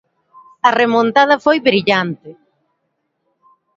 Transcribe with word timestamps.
A 0.67 0.69
remontada 0.81 1.41
foi 1.45 1.57
brillante. 1.67 2.29